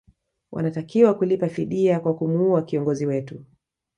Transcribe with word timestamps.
wanatakiwa 0.51 1.13
kulipa 1.13 1.49
fidia 1.49 1.99
kwa 1.99 2.15
kumua 2.15 2.61
kiongozi 2.61 3.05
wetu 3.05 3.45